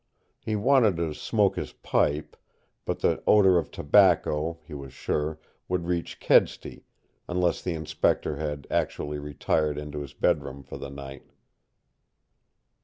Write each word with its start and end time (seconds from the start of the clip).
He 0.39 0.55
wanted 0.55 0.95
to 0.97 1.13
smoke 1.13 1.57
his 1.57 1.73
pipe, 1.73 2.35
but 2.85 3.01
the 3.01 3.21
odor 3.27 3.59
of 3.59 3.69
tobacco, 3.69 4.57
he 4.65 4.73
was 4.73 4.93
sure, 4.93 5.39
would 5.69 5.85
reach 5.85 6.19
Kedsty, 6.19 6.85
unless 7.29 7.61
the 7.61 7.75
Inspector 7.75 8.35
had 8.37 8.65
actually 8.71 9.19
retired 9.19 9.77
into 9.77 9.99
his 10.01 10.13
bedroom 10.15 10.63
for 10.63 10.79
the 10.79 10.89
night. 10.89 11.27